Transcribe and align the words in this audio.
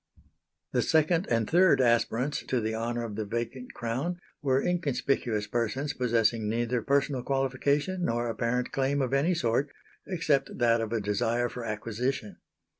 The 0.71 0.81
second 0.81 1.27
and 1.29 1.47
third 1.47 1.79
aspirants 1.79 2.41
to 2.47 2.59
the 2.59 2.73
honour 2.73 3.03
of 3.03 3.15
the 3.15 3.23
vacant 3.23 3.75
crown 3.75 4.17
were 4.41 4.59
inconspicuous 4.59 5.45
persons 5.45 5.93
possessing 5.93 6.49
neither 6.49 6.81
personal 6.81 7.21
qualification 7.21 8.03
nor 8.05 8.27
apparent 8.27 8.71
claim 8.71 8.99
of 9.03 9.13
any 9.13 9.35
sort 9.35 9.69
except 10.07 10.57
that 10.57 10.81
of 10.81 10.91
a 10.91 11.01
desire 11.01 11.49
for 11.49 11.63
acquisition. 11.63 12.37